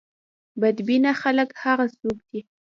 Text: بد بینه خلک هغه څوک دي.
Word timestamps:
بد 0.61 0.77
بینه 0.87 1.11
خلک 1.21 1.49
هغه 1.63 1.85
څوک 1.99 2.17
دي. 2.29 2.39